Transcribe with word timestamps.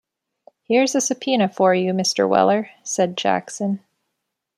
‘Here’s 0.63 0.95
a 0.95 0.99
subpoena 1.01 1.47
for 1.47 1.75
you, 1.75 1.93
Mr. 1.93 2.27
Weller,’ 2.27 2.71
said 2.81 3.15
Jackson. 3.15 3.81